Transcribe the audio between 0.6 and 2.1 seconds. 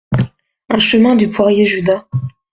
un chemin du Poirier Judas